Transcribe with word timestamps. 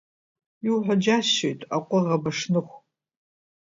Иуҳәо 0.67 0.95
џьасшьоит, 1.03 1.61
аҟәыӷа 1.75 2.23
Башныхә. 2.23 2.75